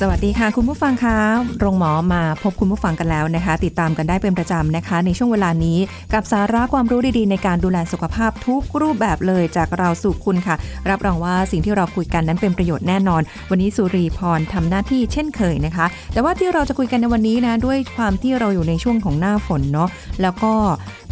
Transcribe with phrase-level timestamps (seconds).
[0.00, 1.18] สวัสดีค่ะคุณผู้ฟังคะ
[1.58, 5.78] โรงหมอมาพบคุณผู้ฟังกันแล้วนะคะ ติดตามกันได้เป็นประจำนะคะ ในช่วงเวลานี้
[6.12, 10.56] กับสาระความรู้ดีๆ ในการดูแลสุขภาพทุกรูปแบบเลยจากเราสู่คุณค่ะ
[10.90, 19.88] รับรองว่าสิ่งที่เราคุยกันนั้นเป็นประโยชน์แน่นอน วันนี้สุรีพรทำหน้าที่เช่นเคยนะคะ แต่ว่าที่เราจะคุยกันในวันนี้นะด้วยความที่เราอยู่ในช่วงของหน้าฝนเนาะ
[20.22, 20.52] แล้วก็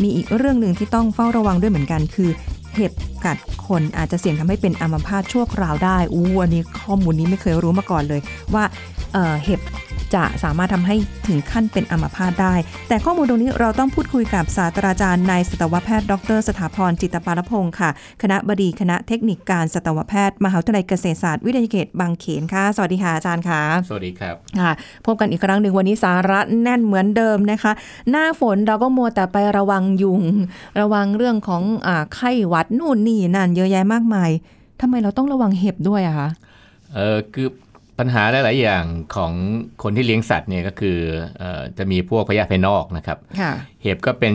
[0.02, 2.30] มีอีกเรื่องหนึ่งที่ต้องเฝ้าระวังด้วยเหมือนกัน คือ
[2.76, 2.92] เห็บ
[3.24, 3.38] กัด
[3.68, 8.20] คนอาจจะเสี่ยงทำให้เป็นอัมพาตชั่วคราวได้อู้อันนี้ข้อมูลนี้ไม่เคยรู้มาก่อนเลย
[8.54, 8.64] ว่า
[9.12, 9.60] เอ่อเห็บ
[10.14, 10.96] จะสามารถทำให้
[11.28, 12.54] ถึงขั้นเป็นอัมพาตได้
[12.88, 17.90] แต่ข้อมูลตรงนี้เราต้องพูดคุยกับศาสตราจารย์นายสัตวแพทย์ ดร สถาพรจิตตปาลพงศ์ค่ะ
[18.22, 24.72] คณะบดีคณะเทคนิคการสัตวแพทย์ มหาวิทยาลัยเกษตรศาสตร์วิทยาเขตบางเขนค่ะ สวัสดีค่ะอาจารย์ค่ะ สวัสดีครับค่ะ
[25.06, 27.72] พบกันอีกครั้งหนึ่งวันนี้สาระแน่นเหมือนเดิมนะคะ
[28.10, 30.22] หน้าฝนเราก็มัวแต่ไประวังยุง
[30.80, 34.30] ระวังเรื่องของอาไข้หวัดนู่นนี่นั่นเยอะแยะมากมาย
[34.80, 36.28] ทำไมเราต้องระวังเห็บด้วยอะคะ
[36.94, 37.48] เออคือ
[37.98, 38.84] ปัญหาหลาย ๆ อย่าง
[39.16, 39.32] ของ
[39.82, 40.98] คนที่เลี้ยงสัตว์เนี่ยก็คือ
[41.38, 44.34] เออจะมีพวกพยาธิภายนอกนะครับค่ะเห็บก็เป็น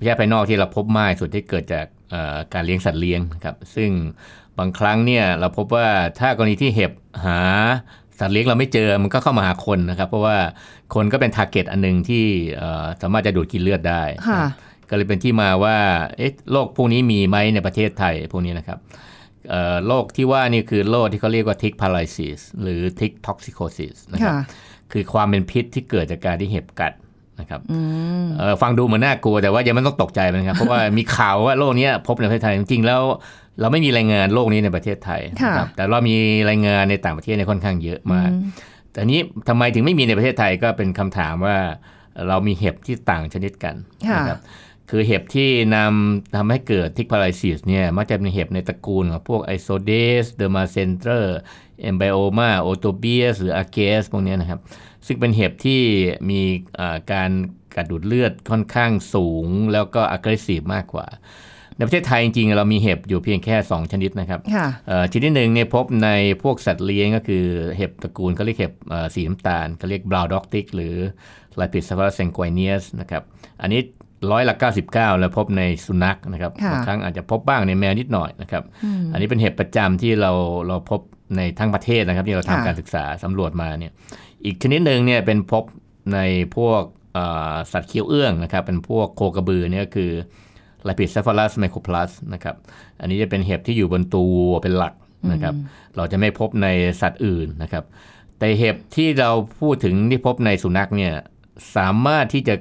[0.00, 3.90] พยาธิภายนอกที่เราพบมากสุดที่เกิดจากเอ่อการเลี้ยงสัตว์เลี้ยงนะครับซึ่ง
[4.58, 5.88] บางครั้งเนี่ยเราพบว่า
[6.18, 6.92] ถ้ากรณีที่เห็บ
[7.24, 7.38] หา
[8.20, 10.36] สัตว์เลี้ยงเราไม่เจอมันก็เข้ามาหาคนนะครับ เพราะว่า
[10.94, 12.24] คนก็เป็นทาร์เก็ตอันหนึงที่
[12.56, 14.44] เอ่อสามารถจะดูดกินเลือดได้ค่ะ
[14.88, 15.76] ก็เลยเป็นที่มาว่า
[16.16, 19.12] เอ๊ะโรคพวกนี้มีไหมในประเทศไทยพวกนี้นะครับเอ่อ
[19.86, 24.40] โรคที่ว่านี่คือโรคที่เขาเรียกว่า tick paralysis หรือ tick toxicosis นะครับค่ะ
[24.92, 26.92] คือความเป็นพิษที่เกิดจากการที่เห็บกัด
[27.40, 27.80] นะครับอื
[28.24, 33.02] มเอ่อฟังดูเหมือนน่ากลัวแต่ว่ายังไม่ต้องตกใจไปนะครับ เพราะว่ามีข่าวว่าโรคเนี้ยพบในประเทศไทยจริงๆแล้ว
[33.60, 36.16] เราไม่มีรายงานโรคนี้ในประเทศไทยนะครับแต่เรามี
[36.48, 38.30] รายงานในต่างประเทศในยค่อนข้างเยอะมาก
[38.92, 41.56] แต่นี้ทำไมถึงไม่มีในประเทศไทยก็เป็นคำถามว่า
[42.28, 43.74] เรามีเห็บที่ต่างชนิดกัน
[44.08, 44.40] ค่ะนะครับ
[44.90, 54.60] คือเห็บที่นำทำให้เกิด tick paralysis เนี่ยมักจะเป็นเห็บในตระกูลของพวก Ixodes Dermacentor Amblyomma Otobius หรือ Argas พวกเนี้ยนะครับ
[55.06, 55.82] ซึ่งเป็นเห็บที่
[56.30, 56.40] มี
[56.80, 57.30] อ่าการ
[57.76, 61.06] กัดดูดเลือดค่อนข้างสูง แล้วก็ aggressive มากกว่า
[61.76, 66.08] ในประเทศไทยจริงๆ เรามีเห็บอยู่เพียงแค่ 2 ชนิดนะครับค่ะเอ่อชนิดหนึ่งเนี่ยพบใน
[66.42, 67.44] พวกสัตว์เลี้ยงก็คือ
[67.76, 70.96] เห็บตระกูลเขาเรียกเห็บเอ่อสีน้ำตาลเขาเรียกบราวด็อกติกหรือ
[71.60, 72.28] l a p i d s a v a r u s s e n
[72.36, 73.22] g u i n e u s นะครับ
[73.62, 73.80] อันนี้
[74.32, 74.54] ร้อยละ
[74.88, 78.62] 99 แล้วพบในสุนัขนะครับค่ะบางครั้งอาจจะพบบ้างในแมวนิดหน่อยนะครับ
[79.12, 80.32] อันนี้เป็นเห็บประจำที่เรา
[80.68, 81.00] เราพบ
[81.36, 83.92] ในทั้งประเทศนะครับ ที่เราค่ะทำการศึกษาสำรวจมาเนี่ย
[84.44, 85.64] อีกชนิดหนึ่งเนี่ยเป็นพบ
[86.14, 86.18] ใน
[86.56, 86.82] พวก
[87.14, 90.10] เอ่อสัตว์เคี้ยวเอื้องนะครับ เป็นพวกโคกระบือเนี่ยก็คือ
[90.88, 92.56] l a p i d s a p h a r u s microplus นะครับ
[93.00, 94.94] อันนี้จะเป็นเห็บที่อยู่บนตัวเป็นหลัก
[95.32, 95.54] นะครับ
[95.96, 96.68] เราจะไม่พบใน
[97.00, 97.84] สัตว์อื่นนะครับ
[98.38, 99.30] แต่เห็บที่เรา
[99.60, 101.14] พูดถึงที่พบในสุนัขเนี่ย
[101.76, 102.54] สามารถที่จะ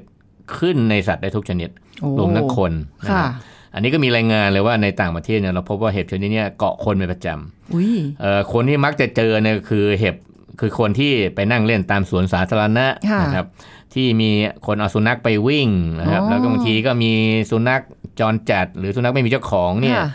[0.57, 1.69] ขึ้นในสัตว์ได้ทุกชนิด
[2.01, 2.71] โอ้รวมทั้งคน
[3.05, 3.31] นะคค่ะรับ
[3.73, 10.15] อันนี้ก็มีรายงานเลยว่าในต่างประเทศเนี่ยเราพบว่าเห็บชนิดเนี้ยเกาะคนเป็นประจำอุ้ยเอ่อคนที่มักจะเจอเนี่ยคือเห็บ
[10.59, 13.45] คือคนที่ไปนั่งเล่นตามสวนสาธารณะค่ะนะครับ
[13.93, 14.31] ที่มี
[14.65, 17.11] คนเอาสุนัขไปวิ่งนะครับอ๋อแล้วก็บางทีก็มี
[17.51, 17.81] สุนัข
[18.19, 20.07] จรจัด หรือสุนัขไม่มีเจ้าของเนี่ยค่ะ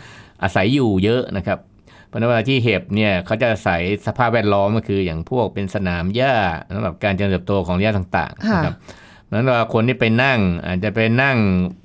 [0.43, 1.59] อาศัยอยู่เยอะนะครับ
[2.07, 6.35] เพราะฉะนั้นเวลาที่เห็บเนี่ยเขาจะอาศัยสภาพแวดล้อมก็คืออย่างพวกเป็นสนามหญ้า
[6.75, 11.37] สำหรับการเจริญเติบโตของหญ้าต่างๆค่ะนะครับเพราะฉะ นั้นเวลาคนที่ไปนั่ง อาจจะไปนั่ง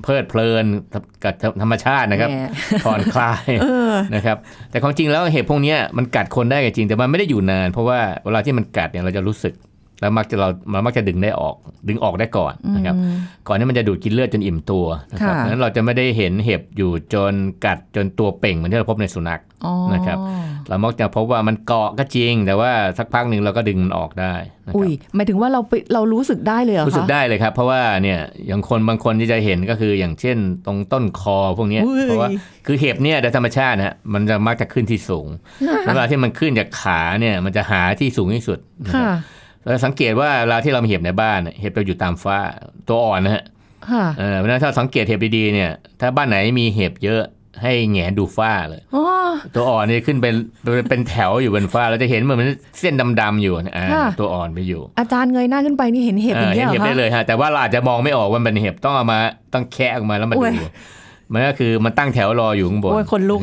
[0.03, 0.65] เพลิดเพลิน
[1.25, 2.49] กับธรรมชาตินะครับแหม
[2.85, 4.37] ผ่อนคลายเออนะครับ
[4.71, 9.55] แต่ความจริงแล้วเห็บพวกเนี้ยมันกัดคนได้ก็จริง แต่มันไม่ได้อยู่นาน เพราะว่าเวลาที่มันกัดเนี่ยเราจะรู้สึก
[10.01, 11.57] แล้วมักจะเราเรามักจะดึงได้ออก
[11.89, 12.97] ดึงออกได้ก่อนนะครับ
[13.49, 17.33] ก่อนที่มันจะดูดกินเลือดจนอิ่มตัวนะครับค่ะดังนั้นเราจะไม่ได้เห็นเห็บอยู่จน
[17.67, 19.54] กัดจนตัวเป่งเหมือนที่เราพบในสุนัขอ๋อ
[19.95, 20.19] นะครับ
[20.69, 24.35] เรามักจะพบว่ามันเกาะก็จริง แต่ว่าสักพักหนึ่งเราก็ดึงมันออกได้
[24.67, 32.31] นะคอุ้รัยบหมายถึงว่าเราไปเรารู้สึกได้เลยเหรอคะรู้สึกได้เลยครับ เพราะว่าเนี่ยอย่างคนบางคนที่จะเห็นก็คืออย่างเช่น ตรงต้นคอพวกเนี้ยอุ้ยเพราะว่า
[32.67, 35.29] คือเห็บเนี่ยโดยธรรมชาตินะฮะมันจะมักจะขึ้นที่สูง
[35.85, 39.15] แล้วเวลาที่มันขึ้นจากขาเนี่ยมันจะหาที่สูงที่สุดนะครับค่ะ
[39.63, 42.39] เราสังเกตว่าเวลาที่เรามีเห็บในบ้านเนี่ยเห็บเราอยู่ตามฟ้า
[42.89, 43.45] ตัวอ่อนนะฮะ
[43.91, 45.71] ค่ะเออเพราะฉะนั้นถ้าสังเกตเห็บดีๆเนี่ย
[46.01, 47.23] ถ้าบ้านไหนมีเห็บเยอะ
[47.63, 49.05] ให้แหงนดูฟ้าเลยอ๋อ
[49.55, 50.35] ตัวอ่อนนี่ขึ้นเป็น
[50.89, 59.19] เป็นแถวอยู่บนฟ้าเราจะเห็นเหมือนเส้นดำๆอยู่อ่าค่ะตัวอ่อนไปอยู่ อาจารย์เงยหน้าขึ้นไปนี่เห็นเห็บอย่างเห็เงี้ยนเหรเห็บอคะได้เลยฮะแต่ว่าเราอาจจะมองไม่ออกว่ามันเป็นเห็บต้องเอามา
[59.55, 60.71] ต้องแคะออกมาแล้วมาโอ้ดูย
[61.33, 63.41] มันก็คือมันตั้งแถวรออยู่ข้างบนโอ้ยคนลุก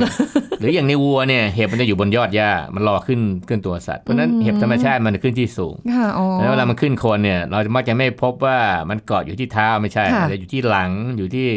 [0.59, 8.57] หรืออย่างในวัวเนี่ยเห็บมันจะอยู่บนยอดหญ้ามันรอขึ้นขึ้นตัวสัตว์เพราะฉะนั้นเห็บธรรมชาติมันจะขึ้นที่สูงค่ะอ๋อแล้วเวลามันขึ้นคนเนี่ย เราจะมักจะไม่พบว่า
[8.89, 11.47] มันเกาะอยู่ที่เท้าไม่ใช่ค่ะอาจจะอยู่ที่หลังอยู่ที่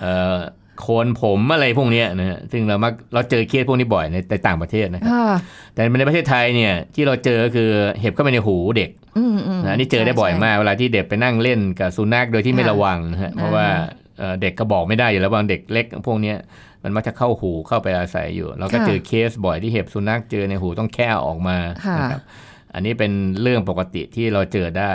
[0.00, 0.36] เอ่อ
[0.80, 5.26] โคนผมอะไรพวกเนี้ยนะฮะซึ่งเรามักเราเจอเคสพวกนี้บ่อยในในต่างประเทศนะครับค่ะ
[5.74, 7.70] แต่ในประเทศไทยเนี่ยที่เราเจอก็คือ
[8.00, 13.66] เห็บเข้าไปในหูเด็กอืมอืมนะอันนี้เจอได้บ่อยมากเวลาที่เด็กไปนั่งเล่นกับสุนัขโดยที่ไม่ค่ะระวังนะฮะเพราะว่า
[14.18, 16.36] เอ่อเด็กก็บอกไม่ได้อยู่แล้วว่าเด็กเล็กพวกเนี้ย
[16.82, 22.22] มันมักจะเข้าหูเข้าไปอาศัยอยู่ เราก็เจอเคสบ่อยที่เห็บสุนัขเจอในหูต้องแคะออกมาค่ะนะครับ
[22.74, 24.92] อันนี้เป็นเรื่องปกติที่เราเจอได้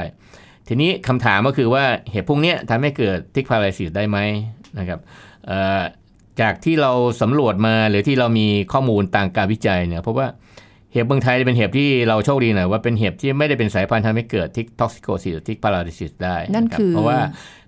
[0.68, 4.18] ทีนี้คำถามก็คือว่าเห็บพวกเนี้ยทำให้เกิด tick paralysis ได้ไหม
[4.80, 5.27] นะครับเอ่อ
[6.42, 6.92] จากที่เรา
[7.22, 10.28] สำรวจมาหรือที่เรามีข้อมูลต่างการวิจัยเนี่ยเพราะว่า
[10.94, 17.20] เห็บเมืองไทยเป็นเห็บที่เราโชคดีหน่อยว่าเป็นเห็บที่ไม่ได้เป็นสายพันธุ์ทำให้เกิด tick toxicosis tick paralysis ได้นะครับคือเพราะว่า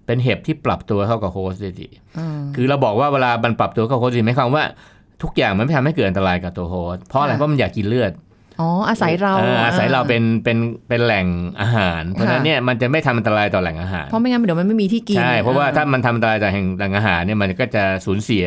[0.06, 4.64] เป็นเห็บที่ปรับตัวเข้ากับ host ได้ดีอืมคือเราบอกว่าเวลามันปรับตัวเข้า host ดีหมายความว่า
[5.24, 8.12] ทุกอย่างมันไม่ทำให้เกิดอันตรายกับตัว host เพราะอะไรค่ะเพราะมันอยากกินเลือด
[8.60, 10.58] อ๋ออาศัยเราอออาศัยเราเป็นเป็น
[10.88, 11.28] เป็นแหล่ง
[11.62, 18.46] อาหาร เพราะฉะนั้นค่ะเนี่ยมันจะไม่ทำอันตรายต่อแหล่งอาหาร เพราะไม่งั้นเดี๋ยวมันไม่มีที่กินใช่เพราะว่าอ่ถ้ามันทำอันตรายต่อแห่งแหล่งอาหารเนี่ยมันก็จะสูญเสีย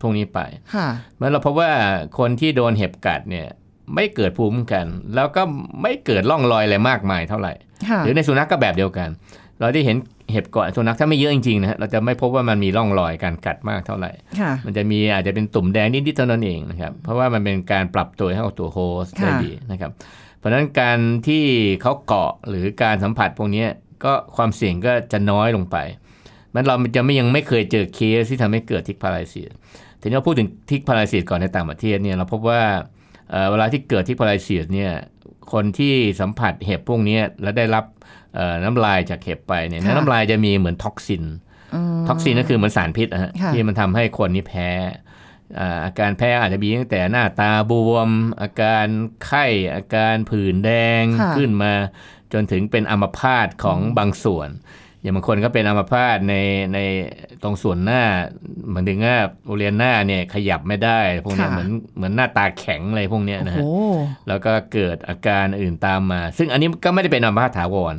[0.00, 0.40] พวกนี้ไป
[0.74, 1.70] ค่ะเมื่อเราพบว่า
[2.18, 3.48] คนที่โดนเห็บกัดเนี่ย
[3.94, 5.42] ไม่เกิดภูมิคุ้มกัน แล้วก็
[5.82, 7.52] ไม่เกิดร่องรอยอะไรมากมายเท่าไหร่
[7.88, 9.08] ค่ะหรือในสุนัขก็แบบเดียวกัน
[9.62, 9.96] เราได้เห็น
[10.32, 14.10] เห็บเกาะสุนัขถ้าไม่เยอะจริงๆนะฮะเราจะไม่พบว่ามันมีร่องรอยการกัดมากเท่าไหร่
[14.40, 19.90] ค่ะมันจะมีอาจจะเป็นตุ่มแดงนิดๆเท่านั้นเองนะครับเพราะว่ามันเป็นการปรับตัวให้กับตัว host ได้ค่ะดีนะครับ
[20.38, 21.44] เพราะฉะนั้นการที่
[21.82, 23.68] เขาเกาะหรือการสัมผัสพวกเนี้ย
[24.04, 25.76] ก็ความเสี่ยงก็จะน้อยลงไป
[26.54, 29.50] มันเราจะไม่ยังไม่เคยเจอเคสที่ทำให้เกิด tick paralysis
[30.00, 32.62] ทีนี้เราพูดถึง tick paralysis ก่อนในต่างประเทศเนี่ยเราพบว่า
[33.30, 34.92] เอ่อเวลาที่เกิด tick paralysis เนี่ย
[35.52, 37.91] คนที่สัมผัสเห็บพวกเนี้ยแล้วได้รับเอ่อ
[38.64, 44.68] น้ำลายจากเห็บไปเนี่ยค่ะน้ำลายจะมีเหมือน toxin อืม toxin ก็คือเหมือนสารพิษนะฮะค่ะที่มันทำให้คนนี้แพ้
[45.58, 48.08] อ่าอาการแพ้อาจจะมีตั้งแต่หน้าตาบวม
[48.40, 48.86] อาการ
[49.26, 50.70] ไข้อาการผื่นแด
[51.00, 51.72] งค่ะขึ้นมา
[52.32, 54.48] จนถึงเป็นอัมพาตของบางส่วน
[55.02, 56.34] อย่างบางคนก็เป็นอัมพาตใน
[56.74, 56.78] ใน
[57.42, 58.02] ตรงส่วนหน้า
[58.68, 59.16] เหมือนถึงว่า
[59.48, 63.66] บริเวณหน้าเนี่ยขยับไม่ได้ พวกเนี้ยค่ะเหมือนเหมือนหน้าตาแข็งอะไรพวกเนี้ยนะโอ้ฮะโห
[64.28, 67.94] แล้วก็เกิดอาการอื่นตามมา ซึ่งอันนี้ก็ไม่ได้เป็นอัมพาตถาวร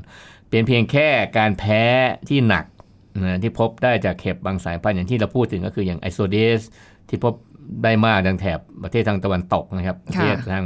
[0.50, 1.08] เป็นเพียงแค่
[1.38, 1.84] การแพ้
[2.30, 2.66] ที่หนัก
[3.18, 6.62] นะที่พบได้จากเห็บบางสายพันธุ์อย่างที่เราพูดถึงก็คืออย่างไอโซเดส
[7.10, 7.34] ที่พบ
[7.84, 10.64] ได้มากทางแถบประเทศทางตะวันตกนะครับประเทศทาง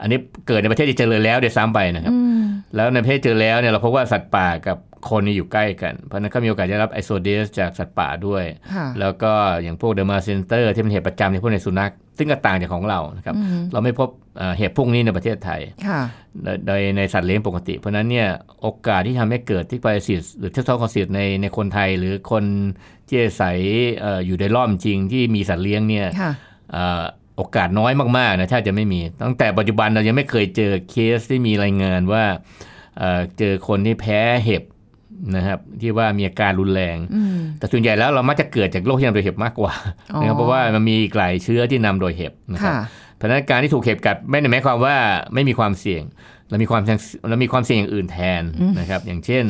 [0.00, 0.18] อันนี้
[0.48, 2.42] เกิดในประเทศที่เจริญแล้วเดี๋ยวซ้ำไปนะครับอืม
[2.76, 4.76] แล้วในประเทศเจอแล้วเนี่ยเราพบว่าสัตว์ป่ากับ
[5.10, 8.44] คนนี่อยู่ใกล้กัน เพราะฉะนั้นก็มีโอกาสจะรับ Ixodes จากสัตว์ป่าด้วย
[8.74, 9.32] ค่ะแล้วก็
[9.62, 14.08] อย่างพวก Dermacentor ที่เป็นเห็บประจำในพวกในสุนัข ซึ่งก็ต่างจากของเรานะครับอืมเราไม่พบ
[14.38, 16.00] เอ่อเห็บพวกนี้ในประเทศไทยค่ะ
[16.42, 18.28] โดยโดยในสัตว์เลี้ยงปกติ เพราะฉะนั้นเนี่ย
[18.62, 22.44] โอกาสที่ทำให้เกิด tick paralysis หรือ tick toxicosis ในในคนไทย หรือคน
[23.08, 23.58] ที่อาศัย
[24.00, 26.32] เอ่ออยู่ในร่อมจริงที่มีสัตว์เลี้ยงเนี่ยค่ะ
[26.72, 27.02] เอ่อ
[27.36, 32.24] โอกาสน้อยมากๆนะถ้าจะไม่มี ตั้งแต่ปัจจุบันเรายังไม่เคยเจอเคสที่มีรายงานว่า
[32.98, 34.62] เอ่อเจอคนที่แพ้เห็บ
[35.36, 39.72] นะครับที่ว่ามีอาการรุนแรงอืมแต่ส่วนใหญ่แล้วเรามักจะเกิดจากโรคที่นำโดยเห็บมากกว่า
[40.14, 42.78] อ๋อนะครับเพราะว่ามันมีอีกหลายเชื้อที่นำโดยเห็บนะครับค่ะ
[43.16, 44.96] เพราะฉะนั้นการที่ถูกเห็บกัดไม่ได้หมายความว่า
[45.34, 46.02] ไม่มีความเสี่ยง
[46.48, 46.98] เรามีความเสี่ยง
[47.28, 48.42] เรามีความเสี่ยงอย่างอื่นแทน
[48.80, 49.44] นะครับ อย่างเช่น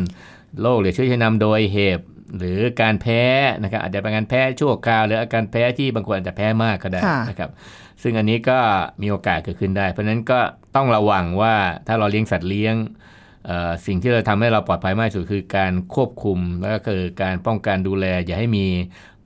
[0.60, 2.00] โรคหรือเชื้อที่นำโดยเห็บ
[2.38, 3.22] หรือการแพ้
[3.62, 7.50] นะครับอาจจะเป็นการแพ้ชั่วคราว หรืออาการแพ้ที่บางคนอาจจะแพ้มากก็ได้ค่ะนะครับ
[8.02, 8.58] ซึ่งอันนี้ก็
[9.02, 10.40] มีโอกาสเกิดขึ้นได้ เพราะฉะนั้นก็
[10.76, 11.54] ต้องระวังว่า
[11.86, 13.05] ถ้าเราเลี้ยงสัตว์เลี้ยงเอ่อ
[13.86, 18.66] สิ่งที่เราทำให้เราปลอดภัยมากที่สุดคือการควบคุม แล้วก็คือการป้องกันดูแล อย่าให้มี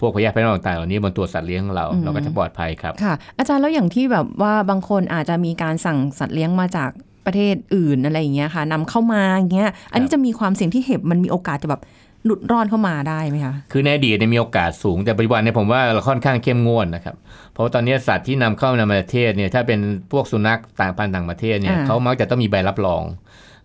[0.00, 6.90] พวกพยาธิภายนอกต่างๆเหล่านี้บนตัวสัตว์เลี้ยงของเราอืมเราก็จะปลอดภัยครับค่ะ อาจารย์แล้วอย่างที่แบบว่าบางคนอาจจะมีการสั่งสัตว์เลี้ยงมาจาก
[7.26, 11.82] ประเทศอื่นอะไรอย่างเงี้ยค่ะนำเข้ามาอย่างเงี้ยอันนี้จะมีความเสี่ยงที่เห็บมันมีโอกาสจะแบบ
[12.24, 17.16] หลุดรอดเข้ามาได้ไหมคะ คือในอดีตเนี่ยมีโอกาสสูง แต่ปัจจุบันเนี่ยผมว่าเราค่อนข้างเข้มงวดนะครับ
[17.52, 19.78] เพราะว่าตอนนี้สัตว์ที่นำเข้าในประเทศเนี่ยถ้าเป็น
[20.12, 23.02] พวกสุนัขต่างพันธุ์ต่างประเทศเนี่ยอ่าเขามักจะต้องมีใบรับรอง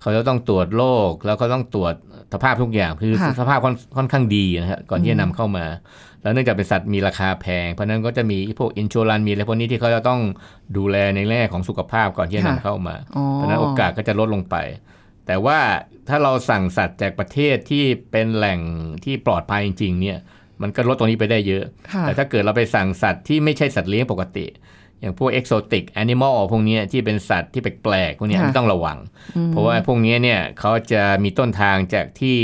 [0.06, 1.94] เขาจะต้องตรวจโรคแล้วก็ต้องตรวจ
[2.34, 5.66] สภาพทุกอย่างคือค่ะสภาพค่อนค่อนข้างดีนะครับก่อนที่จะนำเข้ามา
[6.22, 10.22] แล้วเนื่องจากเป็นสัตว์มีราคาแพง เพราะฉะนั้นก็จะมีพวกอินชูรันมีอะไรพวกนี้ที่เขาจะต้อง
[10.78, 14.56] ดูแลในแง่ของสุขภาพก่อนที่จะนำเข้ามาอ๋อเพราะฉะนั้นโอกาสก็จะลดลงไป
[15.28, 15.60] แต่ว่า
[16.10, 18.60] ถ้าเราสั่งสัตว์จากประเทศที่เป็นแหล่ง
[19.04, 20.18] ที่ปลอดภัยจริงๆเนี่ย
[20.62, 24.46] มันก็ลดตรงนี้ไปได้เยอะค่ะแต่ถ้าเกิดเราไปสั่งสัตว์ที่ไม่ใช่สัตว์เลี้ยงปกติ
[25.02, 28.98] อย่างพวกเอกโซติกแอนิมอลพวกเนี้ยที่เป็นสัตว์ที่แปลกๆพวกเนี้ยค่ะต้องระวัง
[29.48, 32.38] เพราะว่าพวกเนี้ยเนี่ยเขาจะมีต้นทางจากที่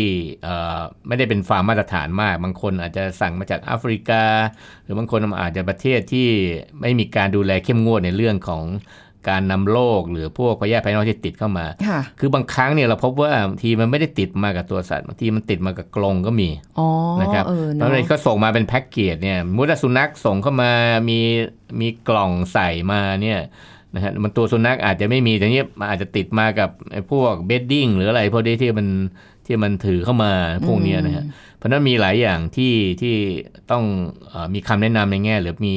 [0.43, 4.24] เอ่อไม่ได้เป็นฟาร์มมาตรฐานมาก บางคนอาจจะสั่งมาจากแอฟริกา
[4.84, 6.27] หรือบางคนอาจจะประเทศที่
[6.81, 8.63] ไม่มีการดูแลเข้มงวดในเรื่องของ
[9.30, 16.50] การนำโรคหรือพวกพยาธิภายนอกที่ติดเข้ามาค่ะคือบางครั้งเนี่ยเราพบว่าบางทีมันไม่ได้ติดมากับตัวสัตว์บางทีมันติดมากับกรงก็มี
[16.80, 16.88] อ๋อ
[17.22, 20.72] นะครับเออแล้วเนาะเลยก็ส่งมาเป็นแพ็กเกจเนี่ยสมมุติว่าสุนัขส่งเข้ามา
[21.10, 21.20] มี
[21.80, 23.40] มีกล่องใส่มาเนี่ย
[23.96, 28.88] นะฮะมันตัวสุนัขอาจจะไม่มีแต่เนี้ยมันอาจจะติดมากับไอ้พวก bedding หรืออะไรพวกนี้ที่มัน
[29.46, 30.32] ที่มันถือเข้ามา
[30.68, 31.25] พวกเนี้ยนะฮะ
[31.62, 33.15] เพราะฉะนั้นมีหลายอย่างที่ที่
[33.72, 33.84] ต้อง
[34.30, 35.75] เออมีคำแนะนำในแง่ หรือมี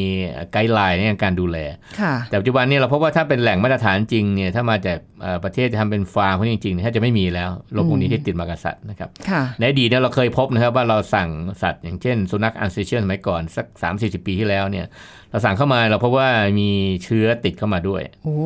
[0.52, 1.58] guideline ในการดูแล
[2.00, 11.28] ค่ะแต่ปัจจุบันนี้เราพบว่าถ้าเป็นแหล่งมาตรฐานจริงเนี่ยถ้ามาจากเอ่อประเทศจะทำเป็นฟาร์มพวกนี้จริงๆเนี่ยถ้าจะไม่มีแล้วโรคพวกนี้ที่ติดมากับสัตว์นะครับค่ะในอดีตเนี่ยเราเคยพบนะครับว่าเราสั่ง
[11.62, 14.86] สัตว์ อย่างเช่น สุนัขอันเซเชียนสมัยก่อนสัก 3 4 0 ปีที่แล้วเนี่ย
[15.30, 16.28] เราสั่งเข้ามาเราพบว่า
[16.60, 16.70] มี
[17.04, 18.36] เชื้อติดเข้ามาด้วยโอ้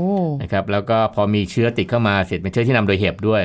[0.43, 3.43] นะครับแล้วก็พอมีเชื้อติดเข้ามาเสร็จเป็นเชื้อที่นำโดยเห็บด้วย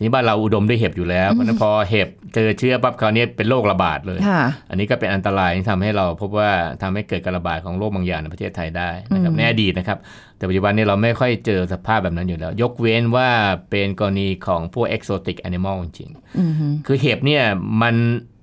[0.00, 6.50] ทีนี้บ้านเราอุดมด้วยเห็บอยู่แล้วเพราะฉะนั้นพอเห็บเจอเชื้อปั๊บคราวนี้เป็นโรคระบาดเลยค่ะอันนี้ก็เป็นอันตรายที่ทำให้เราพบว่า
[6.82, 9.98] ทำให้เกิดการระบาดของโรคบางอย่างในประเทศไทยได้นะครับในอดีตนะครับ
[10.36, 13.28] แต่ปัจจุบันนี้เราไม่ค่อยเจอสภาพแบบนั้นอยู่แล้ว ยกเว้นว่า
[13.70, 17.42] เป็นกรณีของพวก exotic animal จริงอือฮึๆคือเห็บเนี่ย
[17.82, 17.94] มัน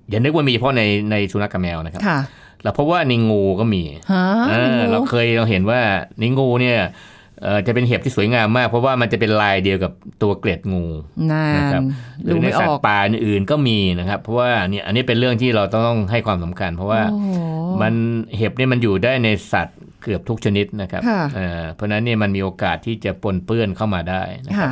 [0.09, 2.19] อย่านึกว่ามีเฉพาะในในสุนัขกับแมวนะครับค่ะ
[2.63, 5.81] เราพบว่าในงูก็มีฮะเออเราเคยเราเห็นว่า
[6.19, 6.87] ในงูเนี่ยเอ่อ
[7.67, 9.91] จะเป็นเห็บที่สวยงามมาก เพราะว่ามันจะเป็นลายเดียวกับ
[10.23, 10.85] ตัวเกล็ดงู
[11.31, 11.81] นานะนครับ
[12.23, 17.29] หรืดูอในไม่อสัตอกว์ป่าอื่นๆก็มีนะครับ เพราะว่าเนี่ยอันนี้เป็นเรื่องที่เราต้องให้ความสำคัญ เพราะว่าโอ้โห
[17.81, 17.93] มัน
[18.37, 24.71] เห็บเนี่ยมันอยู่ได้ในสัตว์เกือบทุกชนิดนะครับค่ะเอ่อเพราะฉะนั้นเนี่ยมันมีโอกาสที่จะปนเปื้อนเข้ามาได้นะครับค่ะ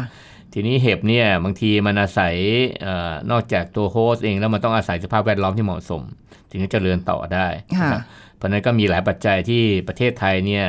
[0.53, 2.35] ทีนี้เห็บเนี่ยบางทีมันอาศัย
[2.83, 6.01] เออนอกจากตัวโฮสต์เองแล้วมันต้องอาศัยสภาพแวดล้อมที่เหมาะสม
[6.49, 8.01] ถึงจะเจริญต่อได้นะครับ
[8.37, 10.65] เพราะฉะนั้นก็มีหลายปัจจัยที่ประเทศไทยเนี่ย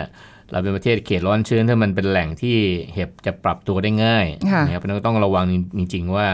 [0.51, 2.57] เราเป็นประเทศเขตร้อนชื้นถ้ามันเป็นแหล่งที่
[2.95, 5.45] เห็บจะปรับตัวได้ง่ายค่ะนะครับเพราะฉะนั้นก็ต้องระวัง
[5.79, 6.27] จริง ๆ ว่า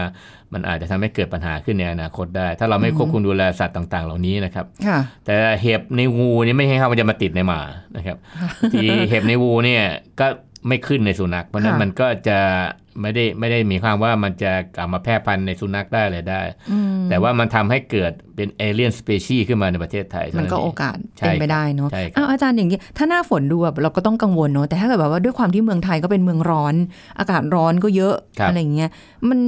[0.53, 7.61] มันอาจจะทำให้เกิดปัญหาขึ้นในอนาคตได้ ถ้าเราไม่ควบคุมดูแลสัตว์ต่างๆ เหล่านี้นะครับค่ะแต่เห็บในงูนี่ไม่ใช่ครับมันจะมาติดในหมา
[7.97, 8.17] นะครับ
[8.73, 9.83] ที่เห็บในงูเนี่ย
[10.19, 10.27] ก็
[10.67, 12.39] ไม่ขึ้นในสุนัข เพราะฉะนั้นค่ะมันก็จะ
[13.01, 16.41] ไม่ได้ไม่ได้มีความว่ามันจะกลับมาแพร่พันธุ์ในสุนัขได้เลยได้
[16.71, 26.75] อืมแต่ว่ามันทำให้เกิดเป็นเอเลียนสเปชีขึ้นมาในประเทศไทยเท่ามันก็เงโอกาสใช่เป็นไปได้เนาะใช่ครับอ้าวอาจารย์อย่างนี้ ถ้าหน้าฝนดูแบบเราก็ต้องกังวลเนาะแต่ถ้าเกิดแบบว่าด้วยความที่เมืองไทยก็เป็นเมืองร้อน
[27.19, 28.89] อากาศร้อนก็เยอะครับอะไรอย่างเงี้ย
[29.29, 29.39] มัน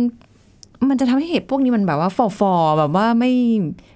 [0.89, 3.31] มันจะทำให้เห็บพวกนี้มันแบบว่าฟอฟอๆแบบว่าไม่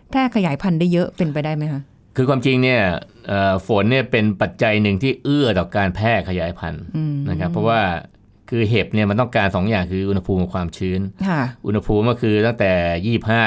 [0.09, 1.81] แพร่ขยายพันธุ์ได้เยอะเป็นไปได้ไหมคะ
[2.15, 2.81] คือความจริงเนี่ย
[3.27, 7.81] เอ่อฝนเนี่ยเป็นปัจจัยหนึ่งที่เอื้อต่อการแพร่ขยายพันธุ์อืมนะครับเพราะว่า
[8.53, 10.99] คือเห็บเนี่ยมันต้องการสองอย่างคืออุณหภูมิกับความชื้น
[11.29, 12.71] ค่ะอุณหภูมิก็คือตั้งแต่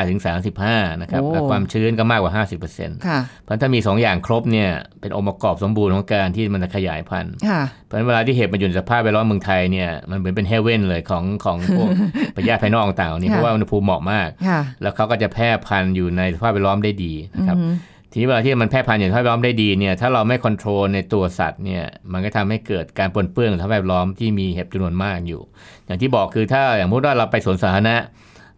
[0.02, 0.20] 25 ถึง
[0.60, 11.88] 35 นะครับโอ้และความชื้นก็มากกว่า 50%เพราะฉะนั้นค่ะถ้ามี 2 อย่างครบเนี่ยเป็นองค์ประกอบสมบูรณ์ของการที่มันจะขยายพันธุ์ค่ะเพราะฉะนั้นเวลาที่เห็บมันอยู่ในสภาพแวดล้อมเมืองไทยเนี่ยมันเหมือนเป็นเฮเว่นเลยของของพวก
[12.36, 17.72] พยาธิภายนอกต่างๆนี่ค่ะเพราะว่าอุณหภูมิเหมาะมากค่ะแล้วเขาก็จะแพร่พันธุ์อยู่ในสภาพแวดล้อมได้ดีนะครับอือฮึ
[18.12, 25.40] ทีนี้เวลาที่มันแพร่พันธุ์อยู่ในสภาพแวดล้อมได้ดีเนี่ยถ้าเราไม่ควบคุมในตัวสัตว์เนี่ยมันก็ทำให้เกิดการปนเปื้อนของสภาพแวดล้อมที่มีเห็บจำนวนมากอยู่
[25.86, 27.96] อย่างที่บอกคือถ้าอย่างมุติว่าเราไปสวนสาธารณะ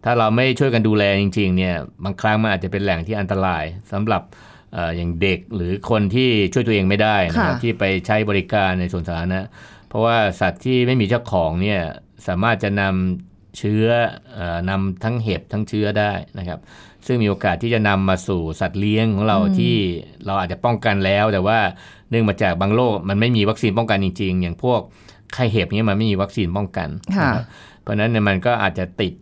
[0.04, 4.22] ถ้าเราไม่ช่วยกันดูแลจริงๆเนี่ยบางครั้งมันอาจจะเป็นแหล่งที่อันตรายสำหรับ
[4.72, 9.40] เอ่ออย่างเด็กหรือคนที่ช่วยตัวเองไม่ได้นะครับค่ะที่ไปใช้บริการในสวนสาธารณะ
[9.88, 11.80] เพราะว่าสัตว์ที่ไม่มีเจ้าของเนี่ย
[12.28, 13.86] สามารถจะนำ เชื้อ
[14.34, 16.60] เอ่อนำทั้งเห็บทั้งเชื้อได้นะครับ
[17.06, 19.76] ซึ่งมีโอกาสที่จะนำมาสู่สัตว์เลี้ยงของเราที่
[20.26, 21.58] เราอาจจะป้องกันแล้ว แต่ว่า
[22.10, 24.80] เนื่องมาจากบางโรคมันไม่มีวัคซีนป้องกันจริง ๆ อย่างพวก
[25.34, 27.44] ไข้เห็บเนี่ยมันไม่มีวัคซีนป้องกันค่ะนะครับ
[27.82, 29.14] เพราะฉะนั้นเนี่ยมันก็อาจจะติด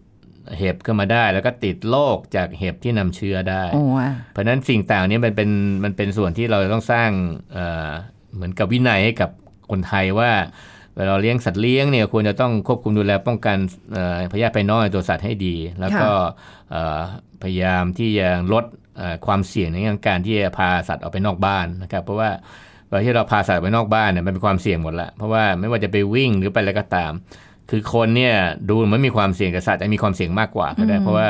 [0.58, 5.50] เห็บขึ้นมาได้ แล้วก็ติดโรคจากเห็บที่นำเชื้อได้โอ้อะเพราะฉะนั้นสิ่งต่างนี้มันเป็น
[5.84, 7.10] มันเป็นส่วนที่เราต้องสร้าง
[7.52, 7.90] เอ่อ
[8.34, 9.30] เหมือนกับวินัยให้กับ
[9.70, 10.30] คนไทยว่า
[10.96, 13.56] เวลาเราเลี้ยงสัตว์เลี้ยงเนี่ยควรจะต้องควบคุมดูแลป้องกัน
[13.92, 16.08] เอ่อพยาธิภายนอกในตัวสัตว์ให้ดี แล้วก็
[16.70, 17.00] เอ่อ
[17.42, 18.64] พยายามที่จะลด
[18.98, 22.30] เอ่อความเสี่ยงในเรื่องการที่จะพาสัตว์ออกไปนอกบ้านนะครับเพราะว่า
[22.86, 27.12] เวลาที่เราพาสัตว์ไปนอกบ้านเนี่ยมันเป็นความเสี่ยงหมดละเพราะว่าไม่ว่าจะไปวิ่งหรือไปอะไรก็ตาม
[27.70, 28.34] คือคนเนี่ย
[28.68, 31.28] ดูเหมันมีความเสี่ยงกับสัตว์จะมีความเสี่ยงมากกว่าก็ได้เพราะว่า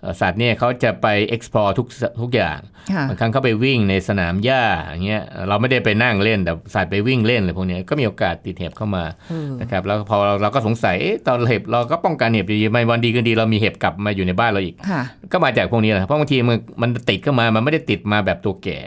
[0.00, 1.86] เอ่อสัตว์เนี่ยเขาจะไป explore ทุก
[2.22, 2.58] ทุกอย่าง
[2.92, 18.78] ค่ะบางครั้งเขาไปวิ่งในสนามหญ้าอย่างเงี้ยเราไม่ได้ไปนั่งเล่นแต่สัตว์ไปวิ่งเล่นอะไรพวกเนี้ยก็มีโอกาสติดเห็บเข้ามาเออนะครับแล้วพอเราเราก็สงสัยเอ๊ะตอนเห็บเราก็ป้องกันเห็บดีๆไม่วันดีคืนดีเรามีเห็บกลับมาอยู่ในบ้านเราอีกค่ะก็มาจากพวกนี้แหละเพราะบางทีมันมันติดเข้ามามันไม่ได้ติดมาแบบตัวแก่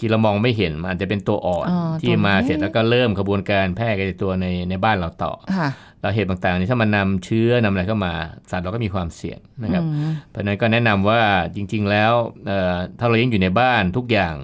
[0.00, 8.12] ที่เรามองไม่เห็นมันอาจจะเป็นตัวอ่อนอ๋อที่มาตัวเล็กเสร็จแล้วก็เริ่มขบวนการแพร่กระจายตัวในในบ้านเราต่อค่ะแล้วเห็บต่างๆนี่ถ้ามันนำเชื้อนำอะไรเข้ามา
[8.50, 11.20] สัตว์เราก็มีความเสี่ยงนะครับอืมเพราะฉะนั้นก็แนะนำว่า
[11.56, 12.12] จริง ๆ แล้ว
[12.46, 14.34] เอ่อถ้าเราเลี้ยงอยู่ในบ้านทุกอย่าง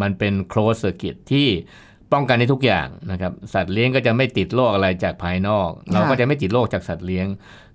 [0.00, 1.48] มันเป็น close circuit ที่
[2.12, 7.26] ป้องกันในทุกอย่างนะครับสัตว์เลี้ยงก็จะไม่ติดโรคอะไรจากภายนอก เราก็จะไม่ติดโรคจากสัตว์เลี้ยง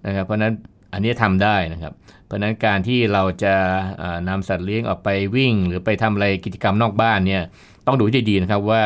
[0.05, 0.53] นะครับ เพราะฉะนั้น
[0.93, 1.93] อันนี้ทำได้นะครับ
[2.25, 3.55] เพราะฉะนั้นการที่เราจะ
[3.99, 7.43] เอ่อนำสัตว์เลี้ยงออกไปวิ่ง หรือไปทำอะไรกิจกรรมนอกบ้านเนี่ย
[7.87, 8.83] ต้องดูให้ดีๆนะครับว่า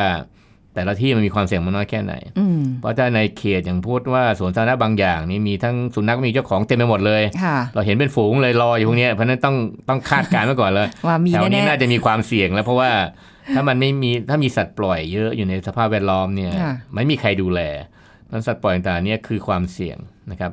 [0.74, 9.56] แต่ละที่มันมีความเสี่ยงมันน้อยแค่ไหนอืมเพราะถ้าในเขตอย่างพูดว่าสวนสาธารณะบางอย่างนี่มีทั้งสุนัขมีเจ้าของเต็มไปหมดเลยค่ะเราเห็นเป็นฝูงเลยรออยู่พวกเนี้ยเพราะฉะนั้นต้อง
[9.88, 12.90] ต้องคาดการณ์ไว้ก่อนเลยว่ามีแถวนี้แน่น่าจะมีความเสี่ยงแล้วเพราะว่า
[13.54, 17.60] ถ้ามันไม่มีถ้ามีสัตว์ปล่อยเยอะอยู่ในสภาพแวดล้อมเนี่ยค่ะไม่มีใครดูแล
[18.30, 19.98] นั้นสัตว์ปล่อยต่างๆเนี่ยคือความเสี่ยง
[20.30, 20.52] นะครับ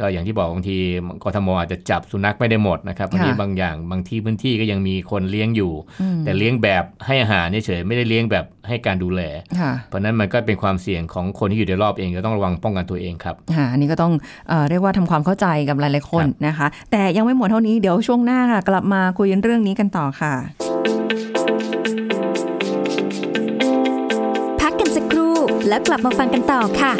[0.00, 0.78] ก็อย่างที่บอกบางที
[1.22, 9.22] กทมอาจจะจับสุนัขไม่ได้หมดนะครับบางทีบางอย่างบางที่พื้นที่ก็ยังมีคนเลี้ยงอยู่ๆอืมแต่เลี้ยงแบบให้อาหารเฉยๆไม่ได้เลี้ยงแบบให้การดูแล
[9.60, 14.12] ค่ะเพราะฉะนั้นมันก็เป็นความเสี่ยงของคนที่อยู่ในรอบเองก็ต้องระวังป้องกันตัวเองครับค่ะอันนี้ก็ต้อง
[14.48, 20.34] เออเรียกว่าทำความเข้าใจกับหลายๆคนนะคะ แต่ยังไม่หมดเท่านี้เดี๋ยวช่วงหน้าค่ะกลับมาคุยเรื่องนี้กันต่อค่ะ
[24.60, 25.34] พักกันสักครู่
[25.68, 26.92] แล้วกลับมาฟังกันต่อค่ะ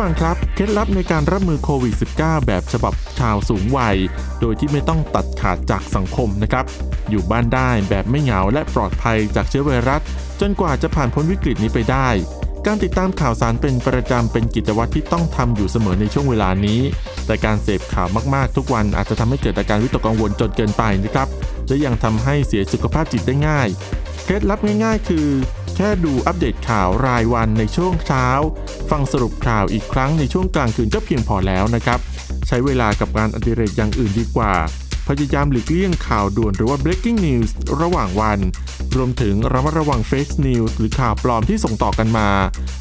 [0.00, 3.96] ฟังครับ เคล็ดลับในการรับมือโควิด -19 แบบฉบับชาวสูงวัย
[4.40, 6.64] โดยที่ไม่ต้องตัดขาดจากสังคมนะครับ
[7.10, 10.00] อยู่บ้านได้แบบไม่เหงาและปลอดภัยจากเชื้อไวรัส
[10.40, 12.08] จนกว่าจะผ่านพ้นวิกฤตนี้ไปได้
[12.66, 16.80] การติดตามข่าวสารเป็นประจำเป็นกิจวัตรที่ต้องทำอยู่เสมอในช่วงเวลานี้
[17.26, 21.28] แต่การเสพข่าวมากๆ ทุกวันอาจจะทำให้เกิดอาการวิตกกังวลจนเกินไปนะครับ
[21.66, 23.68] และยังทำให้เสียสุขภาพจิตได้ง่าย
[24.24, 25.26] เคล็ดลับง่าย ๆ คือ
[25.80, 28.26] ค่ดูอัปเดตข่าวรายวันในช่วงเช้า
[28.90, 31.98] ฟังสรุปข่าวอีกครั้งในช่วงกลางคืนก็เพียงพอแล้วนะครับ
[32.46, 34.52] ใช้เวลากับงานอดิเรกอย่างอื่นดีกว่า
[35.08, 38.38] พยายามหลีกเลี่ยงข่าวด่วนหรือว่า breaking news ระหว่างวัน
[38.96, 42.28] รวมถึงระมัดระวัง fake news หรือข่าวปลอมที่ส่งต่อกันมา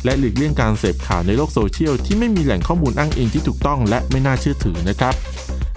[0.06, 5.14] และหลีกเลี่ยงการเสพข่าวในโลกโซเชียลที่ไม่มีแหล่งข้อมูลอ้างอิงที่ถูกต้องและไม่น่าเชื่อถือนะครับ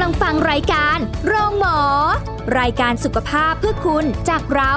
[0.00, 1.78] ำลังฟังรายการโรงหมอ
[2.60, 4.72] รายการสุขภาพเพื่อคุณจากเรา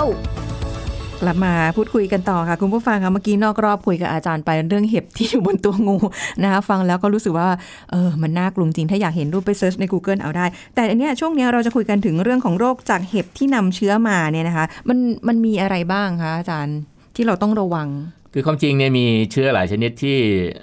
[1.22, 5.98] กลับมาพูดคุยกันต่อค่ะ คุณผู้ฟังคะเมื่อกี้นอกรอบคุยกับอาจารย์ไปเรื่องเห็บที่อยู่บนตัวงู
[6.44, 7.48] นะคะฟังแล้วก็รู้สึกว่า
[7.92, 10.46] เออมันน่ากลัวจริง ถ้าอยากเห็นรูปไปเซิร์ชใน Google เอาได้
[10.76, 16.78] แต่อันเนี้ยช่วงเนี้ยเราจะคุยกันถึงเรื่องของโรคจากเห็บที่นำเชื้อมาเนี่ยนะคะ มันมันมีอะไรบ้างคะอาจารย์
[17.16, 17.88] ที่เราต้องระวัง
[18.34, 20.18] คือความจริงเนี่ยมีเชื้อหลายชนิดที่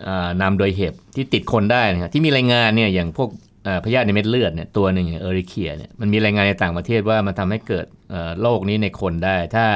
[0.05, 3.50] เอ่อนำโดยเห็บที่ติดคนได้นะครับที่มีรายงานเนี่ยอย่างพวกเอ่อ
[3.85, 9.67] พยาธิในเม็ดเลือดเนี่ยตัวหนึ่งอย่างเอริเคียเนี่ยมันมีรายงานในต่างประเทศว่ามันทำให้เกิดเอ่อโรคนี้ในคนได้ ถ้า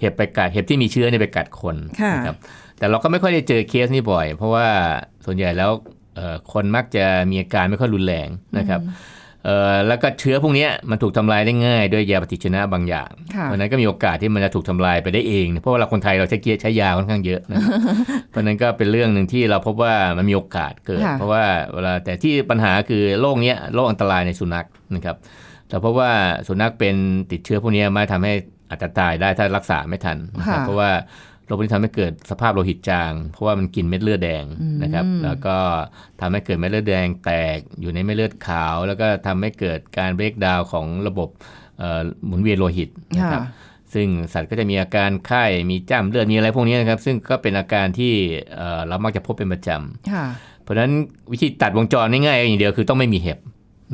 [0.00, 2.36] เห็บไปกัดเห็บที่มีเชื้อเนี่ยไปกัดคนค่ะนะครับ
[2.78, 4.68] แต่เราก็ไม่ค่อยได้เจอเคสนี้บ่อย เพราะว่า
[5.24, 5.70] ส่วนใหญ่แล้ว
[6.16, 8.94] เอ่อคนมักจะมีอาการไม่ค่อยรุนแรงนะครับเอ่อ
[9.86, 17.60] แล้วก็เชื้อพวกเนี้ยมันถูกทำลายได้ง่ายด้วยยาปฏิชีวนะบางอย่างค่ะเพราะฉะนั้นก็มีโอกาสที่มันจะถูกทำลายไปได้เอง เพราะว่าเราคนไทยเราใช้เกียร์ใช้ยาค่อนข้างเยอะนะ
[18.30, 25.16] เพราะฉะนั้นก็เป็นเรื่องหนึ่งที่เราพบว่ามันมีโอกาสเกิดค่ะเพราะว่าเวลาแต่ที่ปัญหาคือโรคเนี้ยโรคอันตรายในสุนัขนะครับ
[25.68, 26.10] แต่เพราะว่า
[26.48, 26.96] สุนัขเป็น
[27.32, 28.32] ติดเชื้อพวกเนี้ยมาทำให้
[28.70, 30.90] อาจจะตายได้ถ้ารักษาไม่ทันนะครับค่ะเพราะว่า
[31.46, 34.44] โรคพวกนี้ทำให้เกิดสภาพโลหิตจาง เพราะว่ามันกินเม็ดเลือดแดง
[34.82, 35.56] นะครับอืมแล้วก็
[36.20, 41.28] ทำให้เกิดเม็ดเลือดแดงแตกอยู่ในเม็ดเลือดขาว แล้วก็ทำให้เกิดการเบรกดาวของระบบ
[41.78, 48.12] เอ่อหมุนเวียนโลหิตนะครับค่ะซึ่งสัตว์ก็จะมีอาการไข้ มีจ้ำเลือด มีอะไรพวกนี้นะครับ ซึ่งก็เป็นอาการที่
[48.56, 50.24] เอ่อเรามักจะพบเป็นประจำค่ะ
[50.62, 50.92] เพราะฉะนั้น
[51.32, 53.38] วิธีตัดวงจรง่ายๆอย่างเดียวคือต้องไม่มีเห็บ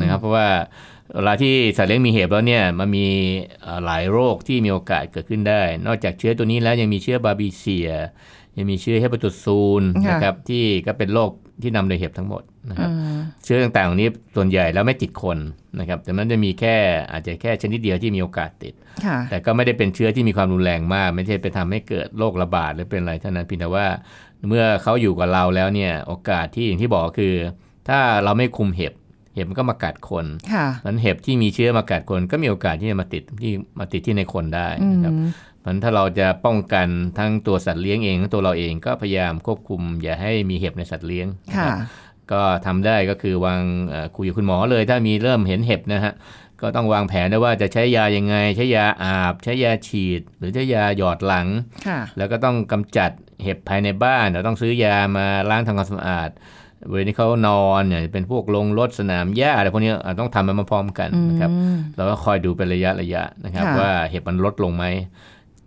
[0.00, 0.46] นะครับ เพราะว่า
[1.14, 3.07] เวลาที่สัตว์เลี้ยงมีเห็บแล้วเนี่ยมันมี
[3.62, 7.90] เอ่อหลายโรคที่มีโอกาสเกิดขึ้นได้ นอกจากเชื้อตัวนี้แล้วยังมีเชื้อบาร์บีเซีย
[8.57, 11.31] ยังมีเชื้อเฮปาโตซูนค่ะนะครับที่ก็เป็นโรค
[11.62, 15.38] ที่นำโดยเห็บทั้งหมดนะครับอืมเชื้อต่างๆเหล่านี้ส่วนใหญ่แล้วไม่ติดคน
[15.79, 16.77] นะครับแต่มันจะมีแค่
[17.12, 23.87] อาจจะแค่ชนิดเดียวที่มีโอกาสติดค่ะแต่ก็ไม่ได้เป็นเชื้อที่มีความรุนแรงมาก ไม่ใช่ไปทำให้เกิดโรคระบาดหรือเป็นอะไรเท่านั้นเพียงแต่ว่า
[24.48, 27.35] เมื่อเขาอยู่กับเราแล้วเนี่ยโอกาสที่อย่างที่บอกคือ
[27.88, 28.92] ถ้าเราไม่คุมเห็บ
[29.35, 35.14] เห็บมันก็มากัดคนค่ะมันเห็บที่มีเชื้อมากัดคน ก็มีโอกาสที่จะมาติดที่มาติดที่ในคนได้อืมนะครับ
[35.64, 41.77] มันถ้าเราจะป้องกันทั้งตัวสัตว์เลี้ยงเองทั้งตัวเราเองก็พยายามควบคุม อย่าให้มีเห็บในสัตว์เลี้ยงนะค่ะครับ
[42.33, 46.12] ก็ทำได้ก็คือวางเอ่อคุยกับคุณหมอเลย ถ้ามีเริ่มเห็นเห็บนะฮะ
[46.61, 51.47] ก็ต้องวางแผนด้วยว่าจะใช้ยายังไง ใช้ยาอาบ ใช้ยาฉีด หรือใช้ยาหยอดหลัง
[51.87, 53.11] ค่ะแล้วก็ต้องกำจัด
[53.42, 56.31] เห็บภายในบ้านเราต้องซื้อยามาล้างทำความสะอาด
[56.90, 64.85] บริเวณที่เขานอนเนี่ยเป็นพวกลงรถสนามหญ้าอะไรพวกนี้อะต้องทำมันมาพร้อมกันนะครับอืมเราก็คอยดูเป็นระยะระยะนะครับค่ะว่าเห็บมันลดลงไหม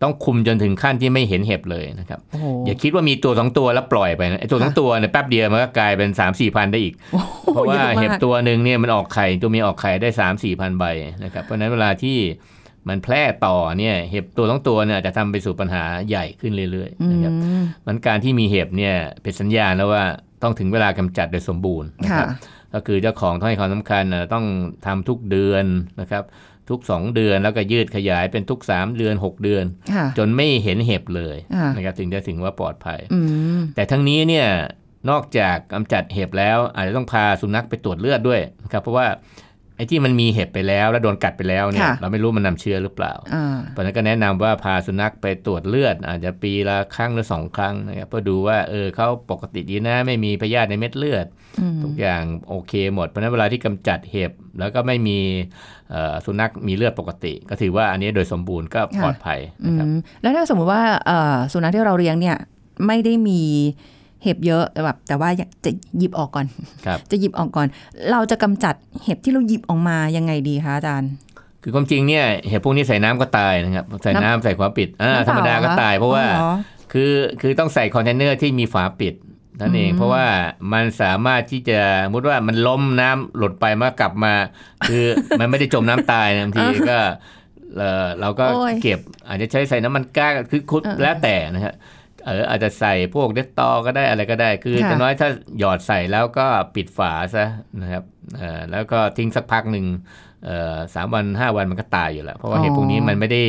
[0.03, 10.85] ต้องคุมจนถึงขั้นที่ไม่เห็นเห็บเลยนะครับโอ้โหอย่าคิดว่ามีตัวสองตัวแล้วปล่อยไปนะไอ้ตัวสองตัวเนี่ยแป๊บเดียวมันก็กลายเป็นสามสี่พันได้อีกโอ้โเพราะว่ายอมกเห็บตัวหนึ่งเนี่ยมันออกไข่ตัวเมียออกไข่ได้สามสี่พันใบ
[11.23, 12.17] นะครับเพราะฉะนั้นเวลาที่
[12.89, 20.03] มันแพร่ต่อเนี่ยเห็บตัวสองตัวเนี่ยอาจจะทำไปสู่ปัญหาใหญ่ขึ้นเรื่อยอืๆนะครับมมันการที่มีเห็บเนี่ยเป็นสัญญาณแล้วว่า
[20.45, 22.27] ต้องถึงเวลากำจัดโดยสมบูรณ์นะคค่ะรับ
[22.73, 24.45] ก็คือเจ้าของต้องให้ความสำคัญนะต้อง
[24.85, 25.65] ทำทุกเดือน
[26.01, 26.23] นะครับ
[26.69, 33.19] ทุก 2 เดือนแล้วก็ยืดขยายเป็นทุก 3 เดือน 6 เดือนค่ะจนไม่เห็นเห็บเลยอ่านนะครับถึงจะถึงว่าปลอดภัยอื
[33.57, 34.47] มแต่ทั้งนี้เนี่ย
[35.09, 39.07] นอกจากกำจัดเห็บแล้ว อาจจะต้องพาสุนัขไปตรวจเลือดด้วยนะครับเพราะว่า
[39.77, 51.25] ไอ้ที่มันมีเห็บไปแล้วแล้วโดนกัดไปแล้วเนี่ยค่ะเราไม่รู้มันนำเชื้อหรือเปล่าอ่าเพราะฉะนั้นก็แนะนำว่าพาสุนัขไปตรวจเลือด อาจจะปีละครั้งหรือสองครั้งนะครับเพื่อดูว่าเออเขาปกติดีนะไม่มีพยาธิในเม็ดเลือด
[51.59, 55.19] อืมทุกอย่างโอเคหมด เพราะฉะนั้นเวลาที่กำจัดเห็บแล้วก็ไม่มี
[55.91, 62.37] เอ่อสุนัขมีเลือดปกติ ก็ถือว่าอันนี้โดยสมบูรณ์ก็ปลอดภัยอืนะครับมแล้วถ้าสมมุติว่าเอ่อสุนัขที่เราเลี้ยงเนี่ย
[62.87, 63.41] ไม่ได้มี
[64.25, 66.45] เห็บเยอะแบบแต่ว่าอยากจะหยิบออกก่อน
[66.85, 67.67] ครับจะหยิบออกก่อน
[68.11, 71.11] เราจะกำจัดเห็บที่เราหยิบออกมายังไงดีคะอาจารย์
[71.63, 76.49] คือความจริงเนี่ยเห็บพวกนี้ใส่น้ำก็ตายนะครับใส่น้ำใส่ฝาปิดอ่าน้ำเปธรล่าธรรมดาก็เหรอตายเพราะว่าอ๋อ
[76.93, 79.13] คือคือต้องใส่คอนเทนเนอร์ที่มีฝาปิด
[79.61, 80.25] นั่นเองอืมเพราะว่า
[80.73, 84.33] มันสามารถที่จะสมมติว่ามันล้มน้ำหลุดไปมากลับมา
[84.87, 85.05] คือ
[85.39, 86.99] มันไม่ได้จมน้ำตายนะบางทีก็
[87.77, 91.73] เอ่อเราก็โอ้ยเก็บอาจจะใช้ใส่น้ำมันก๊าดคือคุดเออแล้วแต่นะฮะ
[92.25, 97.45] เอออาจจะใส่พวกเดตตอก็ได้อะไรก็ได้ คือค่ะจะน้อยถ้าหยอดใส่แล้วก็ปิดฝาซะ
[97.81, 98.03] นะครับ
[98.37, 99.85] เอ่อแล้วก็ทิ้งสักพักหนึ่ง
[100.45, 103.43] เอ่อสามวันห้าวันมันก็ตายอยู่แล้ว เพราะว่าเห็ดพวกนี้มันไม่ได้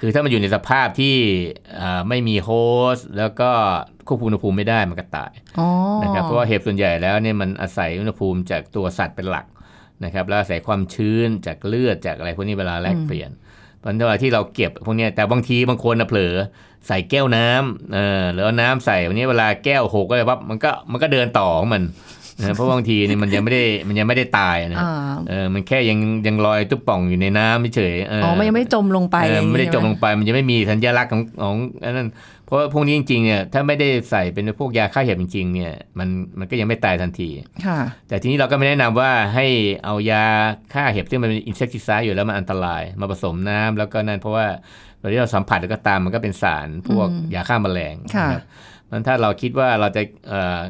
[0.00, 1.16] คือถ้ามันอยู่ในสภาพที่
[1.80, 2.50] อ่าไม่มีโฮ
[2.94, 3.50] สต์แล้วก็
[4.06, 5.68] ควบคุมอุณหภูมิไม่ได้มันก็ตายอ๋อ
[6.02, 9.46] นะครับเพราะว่าเห็บส่วนใหญ่แล้วเนี่ยมันอาศัยอุณหภูมิจากตัวสัตว์เป็นหลัก
[10.04, 13.30] นะครับแล้วอาศัยความชื้นจากเลือดจากอะไรพวกนี้เวลาแลกเปลี่ยน
[13.82, 16.34] เพราะฉะนั้นเวลาที่เราเก็บพวกเนี้ยแต่บางทีบางคนน่ะเผลอ
[16.86, 21.82] ใส่แก้วน้ำเออหรือเอาน้ำใส่วันนี้เวลาแก้วหกก็เลยปั๊บมันก็มันก็เดินต่อของมัน
[22.40, 24.92] นะเพราะบางทีนี่มันยังไม่ได้มันยังไม่ได้ตายนะอ่า
[25.28, 32.08] เออมันแค่ยังยังลอยตุ๊บป่องอยู่ในน้ำเฉยๆเอ๋อมันยังไม่จมลงไปเออไม่ได้จมลงใช่หไปมันจะไม่มีสัญลักษณ์ของของอันนั้น
[32.44, 37.28] เพราะว่าพวกนี้จริงๆเนี่ยถ้าไม่ได้ใส่เป็นพวกยาฆ่าเห็บจริงๆเนี่ยมันมันก็ยังไม่ตายทันที
[37.66, 37.78] ค่ะ
[38.08, 39.46] แต่ทีนี้เราก็ไม่แนะนำว่าให้
[39.84, 40.24] เอายา
[40.74, 44.46] ฆ่าเห็บที่มันเป็นอินเซ t ติไซด์อยู่แล้วมันอันตราย มาผสมน้ำแล้วก็นั่นเพราะว่า
[44.98, 48.42] เวลาที่เราสัมผัสแล้วก็ตามมันก็เป็นสารพวกอืมยาฆ่าแมลงค่ะนะครับ
[48.90, 50.60] มันถ้าเราคิดว่าเราจะเอ่อ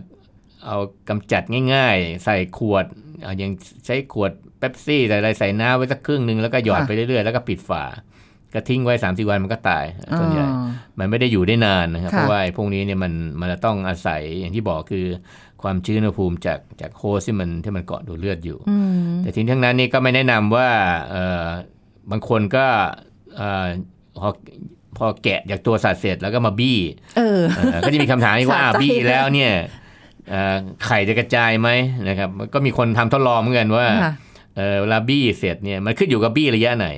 [0.67, 0.77] เอา
[1.09, 1.43] กำจัด
[1.75, 2.85] ง่ายๆ ใส่ขวด
[3.25, 3.51] อะอย่าง
[3.87, 7.85] ใช้ขวดเป๊ปซี่ใส่อะไรใส่น้ำไว้สักครึ่งหนึ่งแล้วก็หยอดไปเรื่อยๆ แล้วก็ปิดฝา
[8.55, 9.85] ก็ทิ้งไว้สามสี่วันมันก็ตาย
[10.19, 15.07] ส่วนใหญ่อ๋อมันไม่ได้อยู่ได้นานนะครับค่ะเพราะว่าไอ้พวกนี้เนี่ยมันมันจะต้องอาศัยอย่างที่บอกคือ
[15.63, 18.77] ความชื้นอุณหภูมิจากจากโฮสที่มันที่มันเกาะดูเลือดอยู่อื
[19.13, 20.69] มแต่ทีนี้ทั้งนั้นนี่ก็ไม่แนะนำว่า
[21.11, 21.47] เอ่อ
[22.11, 22.67] บางคนก็
[23.37, 23.67] เอ่อ
[24.19, 24.29] พอ
[24.99, 26.79] พอแกะจากตัวสัตว์เสร็จแล้วก็มาบี้
[27.17, 29.53] เออเอ่อก็จะมีคำถามอีกว่าสะอะใจบี้แล้วเนี่ย
[30.31, 31.69] เอ่อไข่จะกระจายไหม
[32.09, 34.13] นะครับมันก็มีคนทำทดลองเหมือนกันว่าค่ะ
[34.57, 36.89] เออเวลาบี้เสร็จเนี่ยมันขึ้นอยู่กับบี้ระยะไหน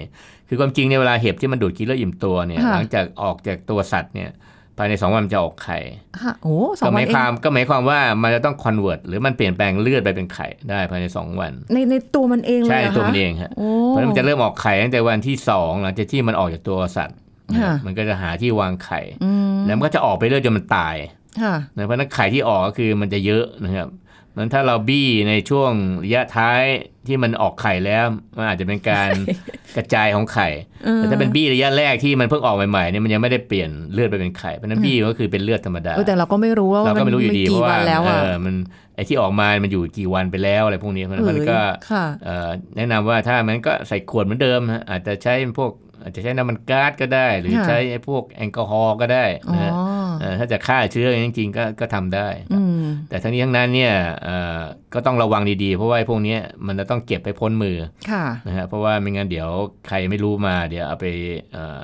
[0.48, 4.30] คือความจริงเนี่ยเวลาเห็บที่มันดูดกินแล้วอิ่มตัวเนี่ยค่ะหลังจากออกจากตัวสัตว์เนี่ย
[4.78, 5.78] ภายในสองวันมันจะออกไข่
[6.22, 17.18] ค่ะโอ้สอก็งหวันมายเอควางมก็หมายความว่ามันจะต้องคอนเวิร์ตหรือมันเปลี่ยนแปลงเลือดไปเป็นไข่ได้ภายในสองวัน ในในตัวมันเองเลยใช่หรคะตัวมันเองฮะโอ้เพราะฉะนั้นมันจะเริ่มออกไข่ตั้งแต่วันที่สองหลังจากที่มันออกจากตัวสัตว์
[17.52, 20.96] นะครับค่ะมันก็จะหาที่วางไข่อืมแล้วมันก็จะออกไปเรื่อยจนมันตาย
[21.42, 23.88] ค่ะนะเพราะฉะนั้นไข่ที่ออกก็คือมันจะเยอะนะครับ
[24.36, 25.72] มันถ้าเราบี้ในช่วง
[26.04, 26.62] ระยะท้าย
[27.06, 28.04] ที่มันออกไข่แล้ว
[28.38, 29.10] มันอาจจะเป็นการ
[29.76, 30.48] กระจายของไข่
[30.84, 38.54] เออแต่ถ้าเป็นบี้ระยะแรกที่มันเพิ่งออกใหม่ๆเนี่ยมันยังไม่ได้เปลี่ยนเลือดไปเป็นไข่เพราะฉะนั้นบี้ก็คือเป็นเลือดธรรมดาเออแต่เราก็ไม่รู้ว่าเราก็ไม่รู้อยู่นดีเพกี่ราะวัว่านแล้วเออะอมัน
[38.94, 45.70] ไอ้ที่ออกมามันอยู่กี่วันไปแล้วอะไรพวกนี้เพราะฉะนั้นมันก็เอ้ยค่ะเอ่อแนะนำว่าถ้ามันก็ใส่ขวดเหมือนเดิมฮะอาจจะใช้พวก
[46.02, 49.72] อาจจะใช้น้ำมันก๊าซก็ได้ หรือค่ะใช้ไอ้พวกแอลกอฮอล์ก็ได้อ๋อนะฮะ
[50.20, 54.60] เอ่อถ้าจะฆ่าเชื้อจริงๆก็ก็ทำได้ครับอืมแต่ทั้งนี้ทั้งนั้นเนี่ยเอ่อ
[54.94, 57.76] ก็ต้องระวังดีๆ เพราะว่าไอ้พวกเนี้ยมันจะต้องเก็บไปพ้นมือ
[58.10, 59.48] ค่ะนะฮะเพราะว่าไม่งั้นเดี๋ยว
[59.88, 61.06] ใครไม่รู้มาเดี๋ยวเอาไป
[61.52, 61.82] เอ่อ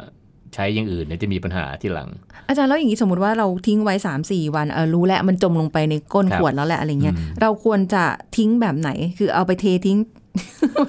[0.54, 2.08] ใช้อย่างอื่นเดี๋ยวจะมีปัญหาที่หลัง
[2.48, 8.04] อาจารย์แล้วอย่างนี้สมมติว่าเราทิ้งไว้3าสี่วันเออรู้แล้วมันจมลงไปในก้นครับขวดแล้วแหละอะไรเงี้ยอืมเราควรจะ
[8.36, 9.98] ทิ้งแบบไหน คือเอาไปเททิ้ง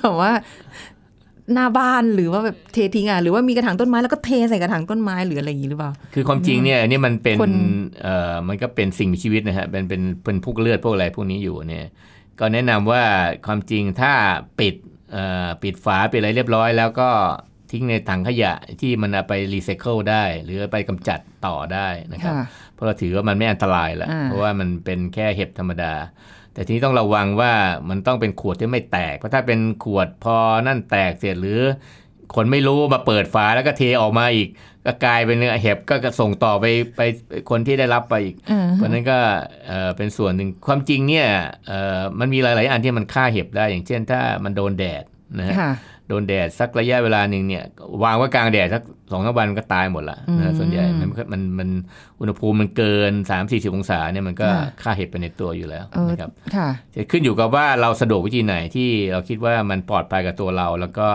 [0.02, 0.32] แบบว่า
[1.56, 7.56] หน้าบ้านหรือว่าแบบเททิ้งอะหรือว่ามีกระถางต้นไม้แล้วก็เทใส่กระถางต้นไม้หรืออะไรอย่างนี้หรือเปล่า คือความจริงเนี่ยนี่มันเป็นคน
[8.04, 11.86] เอ่อมันก็เป็นสิ่งมีชีวิตนะฮะเป็นเป็นเป็นพวกเลือดพวกอะไรพวกนี้อยู่เนี่ย
[12.40, 13.04] ก็แนะนำว่า
[13.46, 14.14] ความจริงถ้า
[14.60, 14.76] ปิด
[15.12, 17.10] เอ่อปิดฝาปิดอะไรเรียบร้อย แล้วก็
[17.72, 25.94] ทิ้งในถังขยะที่มันเอาไปรีไซเคิลได้ หรือไปกำจัดต่อได้นะครับค่ะเพราะเราถือว่ามันไม่อันตรายแล้วอ่าเพราะว่ามันเป็นแค่เห็บธรรมดา
[26.54, 27.54] แต่ทีนี้ต้องระวังว่า
[27.90, 30.38] มันต้องเป็นขวดที่ไม่แตก เพราะถ้าเป็นขวดพอ
[30.68, 31.62] นั่นแตกเสร็จหรือ
[32.36, 34.50] คนไม่รู้มาเปิดฝาแล้วก็เทออกมาอีก
[34.86, 37.02] ก็กลายเป็นเห็บก็ส่งต่อไปไป
[37.50, 38.36] คนที่ได้รับไปอีก
[38.76, 39.20] เพราะนั้นก็
[39.68, 41.28] เออเป็นส่วนหนึ่งความจริงเนี่ย
[41.68, 45.04] เออมันมีหลาย ๆ อันที่มันฆ่าเห็บได้อย่างเช่น ถ้ามันโดนแดด
[45.40, 45.56] นะฮะ
[46.12, 47.64] โดนแดดสักระยะเวลาหนึ่งเนี่ย
[48.04, 51.70] วางไว้กลางแดดสักสองสามวันมันก็ตายหมดละอืนะมส่วนใหญ่มันมันมัน
[52.20, 61.08] อุณหภูมิมันเกิน 3 4 0 องศาเนี่ยมันก็ค่ะฆ่าเห็บไปในตัวอยู่แล้วเออนะครับค่ะจะขึ้นอยู่กับว่าเราสะดวกวิธีไหนที่เราคิดว่ามันปลอดภัยกับตัวเราแล้วก็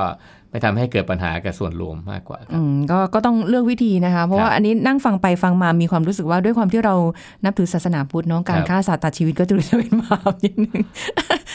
[0.57, 6.95] ไม่ทำให้เกิดปัญหากับส่วนรวมมากกว่าครับอืมก็ก็ต้องเลือกวิธีนะคะ เพราะครับว่าอันนี้นั่งฟังไปฟังมามีความรู้สึกว่าด้วยความที่เรา
[7.45, 10.81] นับถือศาสนาพุทธเน้องการครับฆ่าสัตว์ตัดชีวิตก็จะดูจะเป็นบาปนิดนึง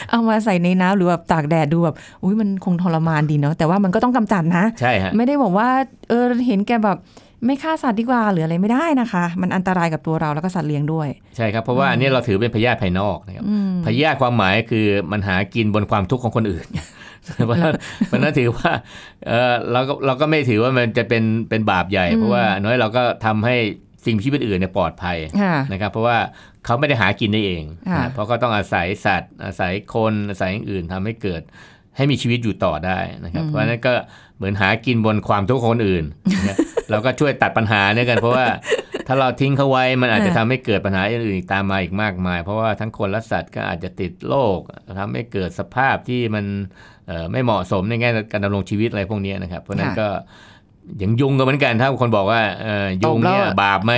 [0.09, 5.67] เอามาใส่ในน้ำหรือแบบตากแดดดูแบบอุ้ยมันคงทรมานดีเนาะแต่ว่ามันก็ต้องกำจัดนะใช่ฮะไม่ได้บอกว่า
[6.09, 6.99] เออเห็นแกแบบ
[7.45, 16.65] ไม่ฆ่าสัตว์ดีกว่าหรืออะไรไม่ได้นะคะ มันอันตรายกับตัวเราแล้วก็สัตว์เลี้ยงด้วย ใช่ครับเพราะว่าอันนี้เราถือเป็นพยาธิภายนอกนะครับอืมพยาธิความหมายคือมันหากินบนความทุกข์ของคนอื่น
[17.45, 17.75] เพราะฉะนั้น
[18.07, 18.71] เพราะฉะนั้นถือว่า
[19.27, 23.55] เออเราก็เราก็ไม่ถือว่ามันจะเป็นเป็นบาปใหญ่อืมเพราะว่าน้อยเราก็ทำให้
[24.05, 26.17] สิ่งมีชีวิตอื่นเนี่ยปลอดภัยค่ะนะครับเพราะว่า
[26.65, 31.41] เขาไม่ได้หากินได้เองค่ะนะเพราะก็ต้องอาศัยสัตว์ อาศัยคนอาศัยอย่างอื่นทำให้เกิด
[31.97, 33.93] ให้มีชีวิตอยู่ต่อได้นะครับ เพราะฉะนั้นก็
[34.37, 36.05] เหมือนหากินบนความทุกข์ของคนอื่น
[36.47, 36.57] นะ
[36.89, 38.47] เราก็ช่วยตัดปัญหาเนี่ยกัน เพราะว่า
[39.07, 44.59] ถ้าเราทิ้งเขาไว้มันอาจจะทำให้เกิดปัญหาอื่นๆอีกตามมาอีกมากมาย เพราะว่าทั้งคนและสัตว์ก็อาจจะติดโรค
[44.99, 46.45] ทำให้เกิดสภาพที่มัน
[47.00, 47.00] เอ่อ
[47.31, 50.07] ไม่เหมาะสมในแง่การดำรงชีวิตอะไรพวกนี้นะครับ เพราะฉะนั้นค่ะก็
[50.97, 53.93] อย่างยุงก็เหมือนกันถ้าคนบอกว่าเอ่อยุงเนี่ยตบแล้วอะบาปไหม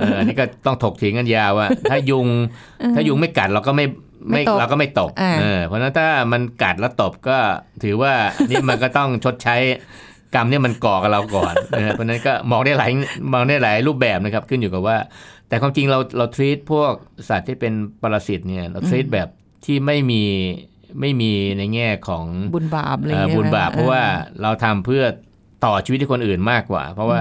[0.00, 2.26] เอออันนี้ก็ต้องถกเถียงกันยาวว่า ถ้ายุง
[2.94, 3.86] ถ้ายุงไม่กัดเราก็ไม่
[4.30, 7.38] ไม่ตบเราก็ไม่ตบอ่าเออเพราะฉะนั้นถ้ามันกัดแล้วตบก็
[7.82, 8.12] ถือว่า
[8.50, 9.56] นี่มันก็ต้องชดใช้
[10.34, 12.90] กรรมเนี่ยมันก่อกับเราก่อนนะฮะเพราะฉะนั้นก็มองได้หลาย
[13.32, 14.96] มองได้หลายรูปแบบนะครับ ขึ้นอยู่กับว่า
[15.48, 16.92] แต่ความจริงเราเราทรีตพวก
[17.28, 19.28] สัตว์ที่เป็นปรสิตเนี่ยเราทรีตแบบ
[19.64, 20.22] ที่ไม่มี
[21.00, 22.24] ไม่มีในแง่ของ
[22.54, 24.02] บุญบาปอะไรอเอ่ย่าองเงี้ยบุญบาปออเพราะว่า
[24.42, 25.02] เราทำเพื่อ
[25.64, 27.20] ต่อชีวิตให้คนอื่นมากกว่า เพราะว่า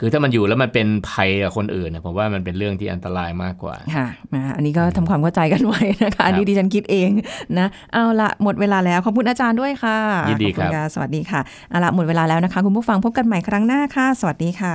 [0.00, 7.10] คือถ้ามันอยู่แล้วมันเป็นภัยกับคนอื่นเนี่ยผมว่ามันเป็นเรื่องที่อันตรายมากกว่าค่ะมาอันนี้ก็ทำความเข้าใจกันไว้นะคะ อันนี้ดิฉันคิดเอง
[7.58, 9.98] นะเอาละหมดเวลาแล้วขอบคุณอาจารย์ด้วยค่ะ
[10.30, 14.74] ยินดีครับขอณะสวัสดีค่ะเอาละหมดเวลาแล้วนะคะ คุณผู้ฟังพบกันใหม่ครั้งหน้าค่ะ สวัสดีค่ะ